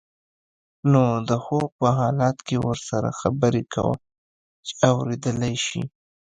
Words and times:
نو 0.91 1.03
د 1.29 1.31
خوب 1.43 1.67
په 1.79 1.87
حالت 1.99 2.37
کې 2.47 2.57
ورسره 2.67 3.09
خبرې 3.19 3.63
کوه 3.73 3.97
چې 4.67 4.73
اوریدلی 4.93 5.55
شي. 5.65 5.81